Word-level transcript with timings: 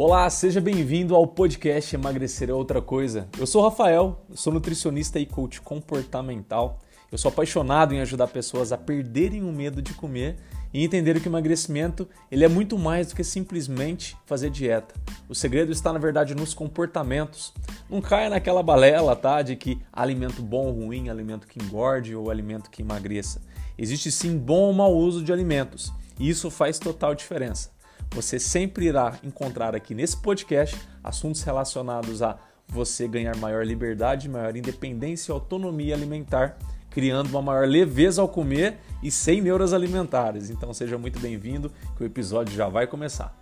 Olá, 0.00 0.30
seja 0.30 0.60
bem-vindo 0.60 1.12
ao 1.12 1.26
podcast 1.26 1.92
Emagrecer 1.92 2.48
é 2.48 2.52
Outra 2.52 2.80
Coisa. 2.80 3.28
Eu 3.36 3.48
sou 3.48 3.60
o 3.60 3.68
Rafael, 3.68 4.24
sou 4.32 4.52
nutricionista 4.52 5.18
e 5.18 5.26
coach 5.26 5.60
comportamental. 5.60 6.78
Eu 7.10 7.18
sou 7.18 7.30
apaixonado 7.30 7.92
em 7.92 8.00
ajudar 8.00 8.28
pessoas 8.28 8.70
a 8.70 8.78
perderem 8.78 9.42
o 9.42 9.52
medo 9.52 9.82
de 9.82 9.92
comer 9.94 10.36
e 10.72 10.84
entenderem 10.84 11.20
que 11.20 11.26
o 11.26 11.32
emagrecimento 11.32 12.08
ele 12.30 12.44
é 12.44 12.48
muito 12.48 12.78
mais 12.78 13.08
do 13.08 13.16
que 13.16 13.24
simplesmente 13.24 14.16
fazer 14.24 14.50
dieta. 14.50 14.94
O 15.28 15.34
segredo 15.34 15.72
está, 15.72 15.92
na 15.92 15.98
verdade, 15.98 16.32
nos 16.32 16.54
comportamentos. 16.54 17.52
Não 17.90 18.00
caia 18.00 18.30
naquela 18.30 18.62
balela, 18.62 19.16
tá? 19.16 19.42
De 19.42 19.56
que 19.56 19.82
alimento 19.92 20.40
bom 20.42 20.66
ou 20.66 20.74
ruim, 20.74 21.08
alimento 21.08 21.48
que 21.48 21.60
engorde 21.60 22.14
ou 22.14 22.30
alimento 22.30 22.70
que 22.70 22.82
emagreça. 22.82 23.42
Existe 23.76 24.12
sim 24.12 24.38
bom 24.38 24.60
ou 24.60 24.72
mau 24.72 24.94
uso 24.96 25.24
de 25.24 25.32
alimentos 25.32 25.92
e 26.20 26.28
isso 26.28 26.52
faz 26.52 26.78
total 26.78 27.16
diferença. 27.16 27.76
Você 28.12 28.38
sempre 28.38 28.86
irá 28.86 29.18
encontrar 29.22 29.74
aqui 29.74 29.94
nesse 29.94 30.16
podcast 30.16 30.76
assuntos 31.04 31.42
relacionados 31.42 32.22
a 32.22 32.38
você 32.66 33.06
ganhar 33.06 33.36
maior 33.36 33.64
liberdade, 33.64 34.28
maior 34.28 34.56
independência 34.56 35.30
e 35.30 35.34
autonomia 35.34 35.94
alimentar, 35.94 36.58
criando 36.90 37.28
uma 37.30 37.42
maior 37.42 37.66
leveza 37.68 38.20
ao 38.20 38.28
comer 38.28 38.78
e 39.02 39.10
sem 39.10 39.40
neuras 39.40 39.72
alimentares. 39.72 40.50
Então 40.50 40.72
seja 40.74 40.98
muito 40.98 41.20
bem-vindo, 41.20 41.70
que 41.96 42.02
o 42.02 42.06
episódio 42.06 42.54
já 42.54 42.68
vai 42.68 42.86
começar. 42.86 43.36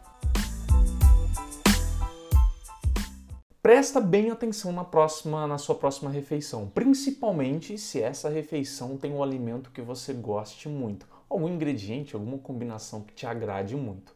Presta 3.63 4.01
bem 4.01 4.31
atenção 4.31 4.73
na 4.73 4.85
próxima, 4.85 5.45
na 5.47 5.59
sua 5.59 5.75
próxima 5.75 6.09
refeição, 6.09 6.71
principalmente 6.73 7.77
se 7.79 8.01
essa 8.01 8.29
refeição 8.29 8.97
tem 8.97 9.13
um 9.13 9.23
alimento 9.23 9.73
que 9.73 9.83
você 9.83 10.13
goste 10.13 10.69
muito, 10.69 11.05
algum 11.29 11.49
ingrediente, 11.49 12.15
alguma 12.15 12.39
combinação 12.39 13.01
que 13.01 13.13
te 13.13 13.27
agrade 13.27 13.75
muito. 13.75 14.16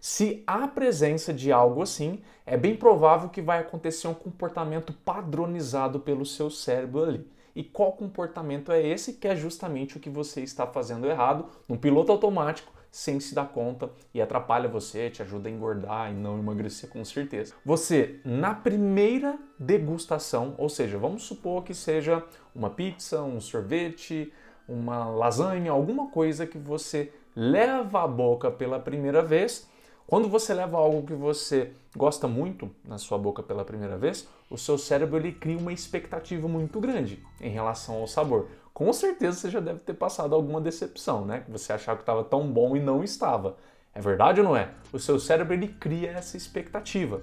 Se 0.00 0.42
há 0.46 0.66
presença 0.66 1.30
de 1.30 1.52
algo 1.52 1.82
assim, 1.82 2.22
é 2.46 2.56
bem 2.56 2.74
provável 2.74 3.28
que 3.28 3.42
vai 3.42 3.58
acontecer 3.58 4.08
um 4.08 4.14
comportamento 4.14 4.94
padronizado 4.94 6.00
pelo 6.00 6.24
seu 6.24 6.48
cérebro 6.48 7.04
ali. 7.04 7.28
E 7.54 7.62
qual 7.62 7.92
comportamento 7.92 8.72
é 8.72 8.80
esse 8.80 9.12
que 9.12 9.28
é 9.28 9.36
justamente 9.36 9.98
o 9.98 10.00
que 10.00 10.08
você 10.08 10.40
está 10.40 10.66
fazendo 10.66 11.06
errado 11.06 11.44
no 11.68 11.76
piloto 11.76 12.10
automático 12.12 12.72
sem 12.90 13.20
se 13.20 13.34
dar 13.34 13.48
conta 13.48 13.90
e 14.14 14.22
atrapalha 14.22 14.68
você, 14.68 15.10
te 15.10 15.22
ajuda 15.22 15.48
a 15.48 15.52
engordar 15.52 16.10
e 16.10 16.14
não 16.14 16.38
emagrecer 16.38 16.88
com 16.88 17.04
certeza. 17.04 17.54
Você, 17.64 18.20
na 18.24 18.54
primeira 18.54 19.38
degustação, 19.58 20.54
ou 20.56 20.70
seja, 20.70 20.96
vamos 20.96 21.24
supor 21.24 21.62
que 21.62 21.74
seja 21.74 22.24
uma 22.54 22.70
pizza, 22.70 23.22
um 23.22 23.40
sorvete, 23.40 24.32
uma 24.66 25.08
lasanha, 25.08 25.70
alguma 25.70 26.08
coisa 26.08 26.46
que 26.46 26.58
você 26.58 27.12
leva 27.36 28.02
à 28.02 28.08
boca 28.08 28.50
pela 28.50 28.80
primeira 28.80 29.22
vez, 29.22 29.69
quando 30.10 30.28
você 30.28 30.52
leva 30.52 30.76
algo 30.76 31.06
que 31.06 31.14
você 31.14 31.70
gosta 31.96 32.26
muito 32.26 32.68
na 32.84 32.98
sua 32.98 33.16
boca 33.16 33.44
pela 33.44 33.64
primeira 33.64 33.96
vez, 33.96 34.26
o 34.50 34.58
seu 34.58 34.76
cérebro 34.76 35.16
ele 35.16 35.30
cria 35.30 35.56
uma 35.56 35.72
expectativa 35.72 36.48
muito 36.48 36.80
grande 36.80 37.24
em 37.40 37.48
relação 37.48 37.94
ao 37.94 38.08
sabor. 38.08 38.48
Com 38.74 38.92
certeza 38.92 39.38
você 39.38 39.50
já 39.50 39.60
deve 39.60 39.78
ter 39.78 39.94
passado 39.94 40.34
alguma 40.34 40.60
decepção, 40.60 41.24
né? 41.24 41.44
Que 41.46 41.52
você 41.52 41.72
achava 41.72 41.98
que 41.98 42.02
estava 42.02 42.24
tão 42.24 42.50
bom 42.50 42.76
e 42.76 42.80
não 42.80 43.04
estava. 43.04 43.56
É 43.94 44.00
verdade 44.00 44.40
ou 44.40 44.48
não 44.48 44.56
é? 44.56 44.70
O 44.92 44.98
seu 44.98 45.20
cérebro 45.20 45.54
ele 45.54 45.68
cria 45.68 46.10
essa 46.10 46.36
expectativa. 46.36 47.22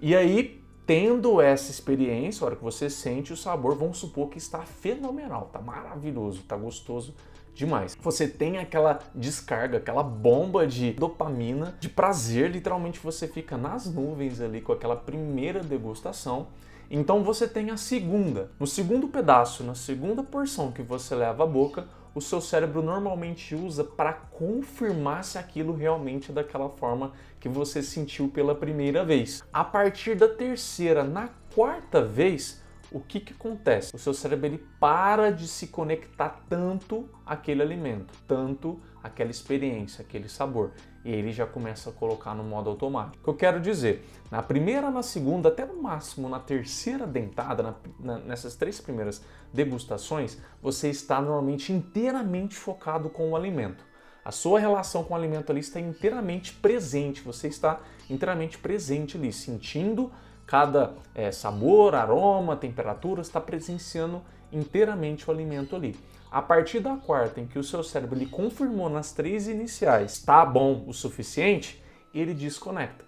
E 0.00 0.16
aí, 0.16 0.60
tendo 0.84 1.40
essa 1.40 1.70
experiência, 1.70 2.42
a 2.42 2.46
hora 2.46 2.56
que 2.56 2.64
você 2.64 2.90
sente 2.90 3.32
o 3.32 3.36
sabor, 3.36 3.76
vamos 3.76 3.98
supor 3.98 4.28
que 4.28 4.38
está 4.38 4.62
fenomenal, 4.62 5.44
está 5.46 5.60
maravilhoso, 5.60 6.40
está 6.40 6.56
gostoso 6.56 7.14
demais. 7.54 7.96
Você 8.00 8.26
tem 8.26 8.58
aquela 8.58 8.98
descarga, 9.14 9.78
aquela 9.78 10.02
bomba 10.02 10.66
de 10.66 10.92
dopamina, 10.92 11.76
de 11.80 11.88
prazer, 11.88 12.50
literalmente 12.50 12.98
você 12.98 13.28
fica 13.28 13.56
nas 13.56 13.86
nuvens 13.86 14.40
ali 14.40 14.60
com 14.60 14.72
aquela 14.72 14.96
primeira 14.96 15.60
degustação. 15.60 16.48
Então 16.90 17.22
você 17.22 17.48
tem 17.48 17.70
a 17.70 17.76
segunda. 17.76 18.50
No 18.58 18.66
segundo 18.66 19.08
pedaço, 19.08 19.64
na 19.64 19.74
segunda 19.74 20.22
porção 20.22 20.70
que 20.70 20.82
você 20.82 21.14
leva 21.14 21.44
à 21.44 21.46
boca, 21.46 21.86
o 22.14 22.20
seu 22.20 22.40
cérebro 22.40 22.80
normalmente 22.80 23.54
usa 23.56 23.82
para 23.82 24.12
confirmar 24.12 25.24
se 25.24 25.36
aquilo 25.36 25.74
realmente 25.74 26.30
é 26.30 26.34
daquela 26.34 26.68
forma 26.68 27.12
que 27.40 27.48
você 27.48 27.82
sentiu 27.82 28.28
pela 28.28 28.54
primeira 28.54 29.04
vez. 29.04 29.42
A 29.52 29.64
partir 29.64 30.14
da 30.14 30.28
terceira, 30.28 31.02
na 31.02 31.28
quarta 31.52 32.00
vez, 32.02 32.62
o 32.90 33.00
que, 33.00 33.20
que 33.20 33.32
acontece? 33.32 33.94
O 33.94 33.98
seu 33.98 34.14
cérebro 34.14 34.46
ele 34.46 34.64
para 34.78 35.30
de 35.30 35.48
se 35.48 35.68
conectar 35.68 36.44
tanto 36.48 37.08
àquele 37.24 37.62
alimento, 37.62 38.12
tanto 38.26 38.80
àquela 39.02 39.30
experiência, 39.30 40.02
aquele 40.02 40.28
sabor. 40.28 40.72
E 41.04 41.10
ele 41.10 41.32
já 41.32 41.46
começa 41.46 41.90
a 41.90 41.92
colocar 41.92 42.34
no 42.34 42.42
modo 42.42 42.70
automático. 42.70 43.18
O 43.20 43.24
que 43.24 43.30
eu 43.30 43.34
quero 43.34 43.60
dizer? 43.60 44.08
Na 44.30 44.42
primeira, 44.42 44.90
na 44.90 45.02
segunda, 45.02 45.48
até 45.48 45.66
no 45.66 45.82
máximo 45.82 46.28
na 46.28 46.40
terceira 46.40 47.06
dentada, 47.06 47.62
na, 47.62 47.74
na, 48.00 48.18
nessas 48.20 48.56
três 48.56 48.80
primeiras 48.80 49.22
degustações, 49.52 50.38
você 50.62 50.88
está 50.88 51.20
normalmente 51.20 51.72
inteiramente 51.72 52.54
focado 52.54 53.10
com 53.10 53.30
o 53.30 53.36
alimento. 53.36 53.84
A 54.24 54.30
sua 54.30 54.58
relação 54.58 55.04
com 55.04 55.12
o 55.12 55.16
alimento 55.16 55.50
ali 55.50 55.60
está 55.60 55.78
inteiramente 55.78 56.54
presente, 56.54 57.20
você 57.20 57.48
está 57.48 57.80
inteiramente 58.08 58.56
presente 58.56 59.18
ali, 59.18 59.30
sentindo 59.30 60.10
cada 60.46 60.94
é, 61.14 61.30
sabor, 61.32 61.94
aroma, 61.94 62.56
temperatura, 62.56 63.22
está 63.22 63.40
presenciando 63.40 64.22
inteiramente 64.52 65.28
o 65.28 65.32
alimento 65.32 65.74
ali. 65.74 65.96
A 66.30 66.42
partir 66.42 66.80
da 66.80 66.96
quarta, 66.96 67.40
em 67.40 67.46
que 67.46 67.58
o 67.58 67.64
seu 67.64 67.82
cérebro 67.82 68.18
lhe 68.18 68.26
confirmou 68.26 68.88
nas 68.88 69.12
três 69.12 69.46
iniciais, 69.46 70.14
está 70.14 70.44
bom 70.44 70.84
o 70.86 70.92
suficiente, 70.92 71.82
ele 72.12 72.34
desconecta. 72.34 73.04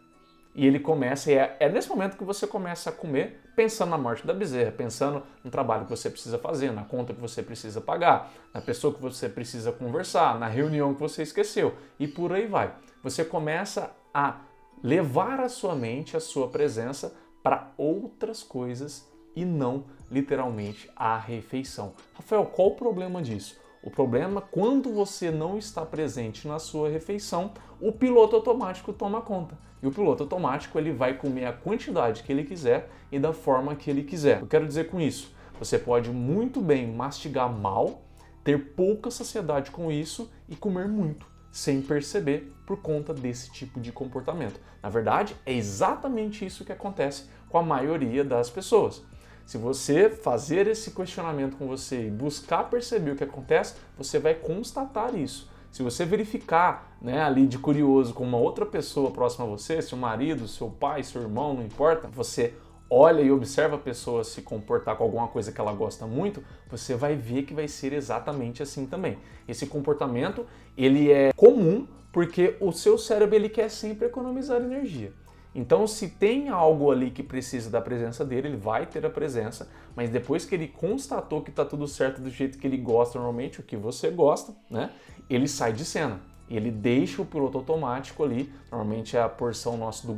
E 0.55 0.67
ele 0.67 0.79
começa, 0.79 1.31
e 1.31 1.35
é, 1.35 1.57
é 1.61 1.69
nesse 1.69 1.89
momento 1.89 2.17
que 2.17 2.25
você 2.25 2.47
começa 2.47 2.89
a 2.89 2.93
comer 2.93 3.43
pensando 3.55 3.91
na 3.91 3.99
morte 3.99 4.27
da 4.27 4.33
bezerra, 4.33 4.71
pensando 4.71 5.23
no 5.43 5.51
trabalho 5.51 5.85
que 5.85 5.91
você 5.91 6.09
precisa 6.09 6.39
fazer, 6.39 6.73
na 6.73 6.85
conta 6.85 7.13
que 7.13 7.21
você 7.21 7.43
precisa 7.43 7.81
pagar, 7.81 8.33
na 8.55 8.61
pessoa 8.61 8.95
que 8.95 9.01
você 9.01 9.29
precisa 9.29 9.73
conversar, 9.73 10.39
na 10.39 10.47
reunião 10.47 10.95
que 10.95 11.01
você 11.01 11.23
esqueceu, 11.23 11.75
e 11.99 12.07
por 12.07 12.33
aí 12.33 12.47
vai. 12.47 12.75
Você 13.03 13.25
começa 13.25 13.91
a 14.15 14.41
levar 14.83 15.41
a 15.41 15.49
sua 15.49 15.75
mente, 15.75 16.17
a 16.17 16.21
sua 16.21 16.49
presença 16.49 17.13
para 17.47 17.71
outras 17.79 18.43
coisas 18.43 19.09
e 19.37 19.45
não 19.45 19.85
literalmente 20.11 20.91
a 20.97 21.17
refeição. 21.17 21.93
Rafael, 22.13 22.45
qual 22.47 22.71
o 22.71 22.75
problema 22.75 23.23
disso? 23.23 23.57
O 23.85 23.89
problema 23.89 24.41
é 24.41 24.45
quando 24.51 24.93
você 24.93 25.31
não 25.31 25.57
está 25.57 25.87
presente 25.87 26.49
na 26.49 26.59
sua 26.59 26.89
refeição, 26.89 27.53
o 27.81 27.93
piloto 27.93 28.35
automático 28.35 28.93
toma 28.93 29.21
conta. 29.21 29.57
E 29.81 29.87
o 29.87 29.93
piloto 29.93 30.25
automático 30.25 30.77
ele 30.77 30.91
vai 30.91 31.15
comer 31.15 31.47
a 31.47 31.53
quantidade 31.53 32.25
que 32.25 32.33
ele 32.33 32.43
quiser 32.43 32.91
e 33.13 33.19
da 33.21 33.33
forma 33.33 33.77
que 33.77 33.89
ele 33.89 34.03
quiser. 34.03 34.41
Eu 34.41 34.49
quero 34.49 34.67
dizer 34.67 34.91
com 34.91 35.01
isso, 35.01 35.33
você 35.57 35.79
pode 35.79 36.11
muito 36.11 36.61
bem 36.61 36.93
mastigar 36.93 37.49
mal, 37.49 38.03
ter 38.43 38.75
pouca 38.75 39.09
saciedade 39.09 39.71
com 39.71 39.89
isso 39.93 40.29
e 40.49 40.57
comer 40.57 40.89
muito 40.89 41.37
sem 41.57 41.81
perceber 41.81 42.53
por 42.67 42.83
conta 42.83 43.15
desse 43.15 43.51
tipo 43.51 43.81
de 43.81 43.91
comportamento. 43.91 44.61
Na 44.83 44.91
verdade, 44.91 45.35
é 45.47 45.55
exatamente 45.55 46.45
isso 46.45 46.67
que 46.67 46.71
acontece 46.71 47.31
com 47.57 47.61
a 47.61 47.63
maioria 47.63 48.23
das 48.23 48.51
pessoas. 48.51 49.03
Se 49.47 49.57
você 49.57 50.11
fazer 50.11 50.67
esse 50.67 50.91
questionamento 50.91 51.57
com 51.57 51.67
você 51.67 52.07
e 52.07 52.11
buscar 52.11 52.65
perceber 52.65 53.13
o 53.13 53.17
que 53.17 53.25
acontece, 53.25 53.77
você 53.97 54.19
vai 54.19 54.35
constatar 54.35 55.15
isso. 55.15 55.51
Se 55.73 55.83
você 55.83 56.05
verificar 56.05 56.95
né, 57.01 57.23
ali 57.23 57.47
de 57.47 57.57
curioso 57.57 58.13
com 58.13 58.25
uma 58.25 58.37
outra 58.37 58.67
pessoa 58.67 59.11
próxima 59.11 59.47
a 59.47 59.49
você, 59.49 59.81
seu 59.81 59.97
marido, 59.97 60.47
seu 60.47 60.69
pai, 60.69 61.03
seu 61.03 61.23
irmão, 61.23 61.55
não 61.55 61.65
importa, 61.65 62.09
você 62.09 62.53
olha 62.91 63.23
e 63.23 63.33
observa 63.33 63.77
a 63.77 63.79
pessoa 63.79 64.23
se 64.23 64.43
comportar 64.43 64.97
com 64.97 65.05
alguma 65.05 65.29
coisa 65.29 65.51
que 65.51 65.61
ela 65.61 65.73
gosta 65.73 66.07
muito, 66.07 66.45
você 66.71 66.95
vai 66.95 67.17
ver 67.17 67.45
que 67.45 67.55
vai 67.55 67.69
ser 67.69 67.95
exatamente 67.95 68.63
assim 68.63 68.85
também. 68.85 69.17
Esse 69.49 69.67
comportamento, 69.67 70.45
ele 70.77 71.11
é 71.11 71.33
comum 71.33 71.87
porque 72.13 72.57
o 72.61 72.71
seu 72.71 72.99
cérebro 72.99 73.35
ele 73.35 73.49
quer 73.49 73.71
sempre 73.71 74.09
economizar 74.09 74.61
energia. 74.61 75.13
Então, 75.57 75.87
se 75.87 76.09
tem 76.09 76.51
algo 76.51 76.91
ali 76.91 77.11
que 77.11 77.23
precisa 77.23 77.71
da 77.71 77.81
presença 77.81 78.25
dele, 78.25 78.49
ele 78.49 78.57
vai 78.57 78.85
ter 78.85 79.05
a 79.07 79.11
presença, 79.11 79.69
mas 79.97 80.11
depois 80.11 80.45
que 80.45 80.55
ele 80.55 80.69
constatou 80.69 81.41
que 81.41 81.51
está 81.51 81.65
tudo 81.65 81.89
certo 81.89 82.21
do 82.21 82.29
jeito 82.29 82.59
que 82.59 82.67
ele 82.67 82.77
gosta 82.77 83.19
normalmente, 83.19 83.61
o 83.61 83.63
que 83.63 83.77
você 83.77 84.11
gosta, 84.11 84.55
né? 84.71 84.91
Ele 85.31 85.49
sai 85.49 85.73
de 85.73 85.85
cena 85.85 86.21
ele 86.49 86.71
deixa 86.71 87.21
o 87.21 87.27
piloto 87.27 87.59
automático 87.59 88.23
ali, 88.23 88.53
normalmente 88.71 89.17
é 89.17 89.23
a 89.23 89.29
porção 89.29 89.77
nossa 89.77 90.07
do 90.07 90.15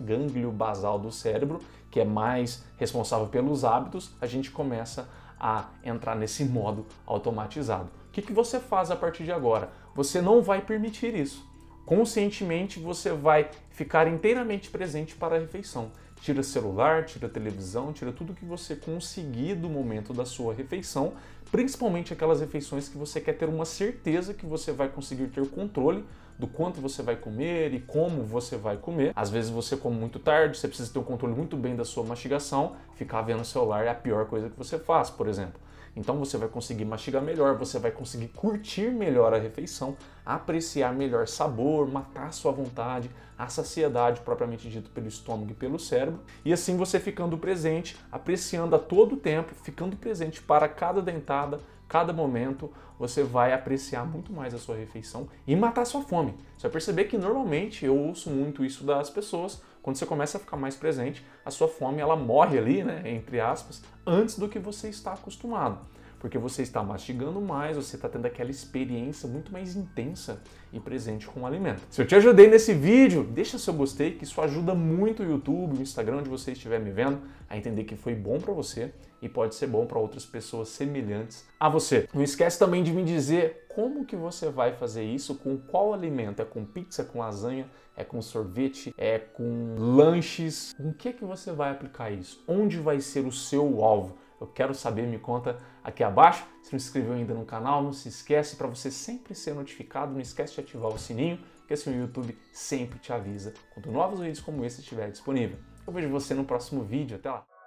gânglio 0.00 0.50
basal 0.50 0.98
do 0.98 1.12
cérebro, 1.12 1.60
que 1.90 2.00
é 2.00 2.04
mais 2.04 2.64
responsável 2.76 3.28
pelos 3.28 3.64
hábitos, 3.64 4.12
a 4.20 4.26
gente 4.26 4.50
começa 4.50 5.08
a 5.38 5.68
entrar 5.84 6.16
nesse 6.16 6.44
modo 6.44 6.86
automatizado. 7.06 7.88
O 8.08 8.12
que, 8.12 8.20
que 8.20 8.32
você 8.32 8.58
faz 8.58 8.90
a 8.90 8.96
partir 8.96 9.24
de 9.24 9.32
agora? 9.32 9.70
Você 9.94 10.20
não 10.20 10.42
vai 10.42 10.60
permitir 10.60 11.14
isso. 11.14 11.48
Conscientemente 11.90 12.78
você 12.78 13.10
vai 13.10 13.50
ficar 13.72 14.06
inteiramente 14.06 14.70
presente 14.70 15.16
para 15.16 15.34
a 15.34 15.38
refeição. 15.40 15.90
Tira 16.20 16.40
celular, 16.40 17.04
tira 17.04 17.28
televisão, 17.28 17.92
tira 17.92 18.12
tudo 18.12 18.32
que 18.32 18.44
você 18.44 18.76
conseguir 18.76 19.56
do 19.56 19.68
momento 19.68 20.14
da 20.14 20.24
sua 20.24 20.54
refeição, 20.54 21.14
principalmente 21.50 22.12
aquelas 22.12 22.38
refeições 22.38 22.88
que 22.88 22.96
você 22.96 23.20
quer 23.20 23.32
ter 23.32 23.48
uma 23.48 23.64
certeza 23.64 24.32
que 24.32 24.46
você 24.46 24.70
vai 24.70 24.88
conseguir 24.88 25.26
ter 25.30 25.44
controle 25.48 26.04
do 26.38 26.46
quanto 26.46 26.80
você 26.80 27.02
vai 27.02 27.16
comer 27.16 27.74
e 27.74 27.80
como 27.80 28.22
você 28.22 28.56
vai 28.56 28.76
comer. 28.76 29.10
Às 29.16 29.28
vezes 29.28 29.50
você 29.50 29.76
come 29.76 29.98
muito 29.98 30.20
tarde, 30.20 30.58
você 30.58 30.68
precisa 30.68 30.92
ter 30.92 31.00
um 31.00 31.02
controle 31.02 31.34
muito 31.34 31.56
bem 31.56 31.74
da 31.74 31.84
sua 31.84 32.04
mastigação, 32.04 32.76
ficar 32.94 33.22
vendo 33.22 33.40
o 33.40 33.44
celular 33.44 33.84
é 33.84 33.88
a 33.88 33.94
pior 33.96 34.26
coisa 34.26 34.48
que 34.48 34.56
você 34.56 34.78
faz, 34.78 35.10
por 35.10 35.26
exemplo. 35.26 35.60
Então 35.96 36.18
você 36.18 36.36
vai 36.36 36.48
conseguir 36.48 36.84
mastigar 36.84 37.22
melhor, 37.22 37.56
você 37.56 37.78
vai 37.78 37.90
conseguir 37.90 38.28
curtir 38.28 38.90
melhor 38.90 39.34
a 39.34 39.38
refeição, 39.38 39.96
apreciar 40.24 40.94
melhor 40.94 41.26
sabor, 41.26 41.90
matar 41.90 42.28
a 42.28 42.32
sua 42.32 42.52
vontade, 42.52 43.10
a 43.36 43.48
saciedade 43.48 44.20
propriamente 44.20 44.68
dito 44.68 44.90
pelo 44.90 45.08
estômago 45.08 45.50
e 45.50 45.54
pelo 45.54 45.78
cérebro. 45.78 46.20
E 46.44 46.52
assim 46.52 46.76
você 46.76 47.00
ficando 47.00 47.36
presente, 47.38 47.96
apreciando 48.12 48.76
a 48.76 48.78
todo 48.78 49.16
tempo, 49.16 49.54
ficando 49.54 49.96
presente 49.96 50.40
para 50.42 50.68
cada 50.68 51.02
dentada, 51.02 51.58
cada 51.90 52.12
momento, 52.12 52.72
você 52.96 53.24
vai 53.24 53.52
apreciar 53.52 54.06
muito 54.06 54.32
mais 54.32 54.54
a 54.54 54.58
sua 54.58 54.76
refeição 54.76 55.28
e 55.44 55.56
matar 55.56 55.84
sua 55.84 56.02
fome. 56.02 56.36
Você 56.56 56.62
vai 56.62 56.70
perceber 56.70 57.04
que 57.04 57.18
normalmente 57.18 57.84
eu 57.84 57.98
ouço 57.98 58.30
muito 58.30 58.64
isso 58.64 58.84
das 58.84 59.10
pessoas, 59.10 59.60
quando 59.82 59.96
você 59.96 60.06
começa 60.06 60.38
a 60.38 60.40
ficar 60.40 60.56
mais 60.56 60.76
presente, 60.76 61.26
a 61.44 61.50
sua 61.50 61.66
fome 61.66 62.00
ela 62.00 62.14
morre 62.14 62.56
ali, 62.56 62.84
né, 62.84 63.02
entre 63.06 63.40
aspas, 63.40 63.82
antes 64.06 64.38
do 64.38 64.48
que 64.48 64.60
você 64.60 64.88
está 64.88 65.14
acostumado 65.14 65.80
porque 66.20 66.38
você 66.38 66.62
está 66.62 66.82
mastigando 66.82 67.40
mais, 67.40 67.76
você 67.76 67.96
está 67.96 68.08
tendo 68.08 68.26
aquela 68.26 68.50
experiência 68.50 69.26
muito 69.26 69.50
mais 69.50 69.74
intensa 69.74 70.40
e 70.70 70.78
presente 70.78 71.26
com 71.26 71.40
o 71.40 71.46
alimento. 71.46 71.82
Se 71.90 72.00
eu 72.00 72.06
te 72.06 72.14
ajudei 72.14 72.46
nesse 72.46 72.74
vídeo, 72.74 73.24
deixa 73.24 73.58
seu 73.58 73.72
gostei, 73.72 74.12
que 74.12 74.24
isso 74.24 74.40
ajuda 74.40 74.74
muito 74.74 75.22
o 75.22 75.26
YouTube, 75.26 75.78
o 75.78 75.82
Instagram, 75.82 76.18
onde 76.18 76.28
você 76.28 76.52
estiver 76.52 76.78
me 76.78 76.90
vendo, 76.90 77.20
a 77.48 77.56
entender 77.56 77.84
que 77.84 77.96
foi 77.96 78.14
bom 78.14 78.38
para 78.38 78.52
você 78.52 78.92
e 79.22 79.28
pode 79.28 79.54
ser 79.54 79.66
bom 79.66 79.86
para 79.86 79.98
outras 79.98 80.24
pessoas 80.24 80.68
semelhantes 80.68 81.44
a 81.58 81.68
você. 81.68 82.06
Não 82.12 82.22
esquece 82.22 82.58
também 82.58 82.82
de 82.82 82.92
me 82.92 83.02
dizer 83.02 83.66
como 83.68 84.04
que 84.04 84.14
você 84.14 84.50
vai 84.50 84.74
fazer 84.74 85.04
isso, 85.04 85.34
com 85.36 85.56
qual 85.56 85.94
alimento, 85.94 86.42
é 86.42 86.44
com 86.44 86.64
pizza, 86.64 87.02
com 87.02 87.20
lasanha, 87.20 87.66
é 87.96 88.04
com 88.04 88.20
sorvete, 88.20 88.94
é 88.96 89.18
com 89.18 89.74
lanches, 89.78 90.74
com 90.76 90.90
o 90.90 90.94
que 90.94 91.12
que 91.12 91.24
você 91.24 91.50
vai 91.50 91.70
aplicar 91.70 92.10
isso? 92.10 92.42
Onde 92.46 92.78
vai 92.78 93.00
ser 93.00 93.26
o 93.26 93.32
seu 93.32 93.82
alvo? 93.82 94.18
Eu 94.40 94.46
quero 94.46 94.74
saber, 94.74 95.06
me 95.06 95.18
conta 95.18 95.58
aqui 95.84 96.02
abaixo. 96.02 96.44
Se 96.62 96.72
não 96.72 96.80
se 96.80 96.86
inscreveu 96.86 97.12
ainda 97.12 97.34
no 97.34 97.44
canal, 97.44 97.82
não 97.82 97.92
se 97.92 98.08
esquece 98.08 98.56
para 98.56 98.66
você 98.66 98.90
sempre 98.90 99.34
ser 99.34 99.54
notificado, 99.54 100.12
não 100.12 100.20
esquece 100.20 100.54
de 100.54 100.60
ativar 100.60 100.90
o 100.90 100.98
sininho, 100.98 101.38
que 101.68 101.74
assim 101.74 101.90
o 101.90 102.00
YouTube 102.00 102.36
sempre 102.52 102.98
te 102.98 103.12
avisa 103.12 103.52
quando 103.74 103.92
novos 103.92 104.20
vídeos 104.20 104.40
como 104.40 104.64
esse 104.64 104.80
estiver 104.80 105.10
disponível. 105.10 105.58
Eu 105.86 105.92
vejo 105.92 106.08
você 106.08 106.34
no 106.34 106.44
próximo 106.44 106.82
vídeo, 106.82 107.16
até 107.16 107.30
lá! 107.30 107.59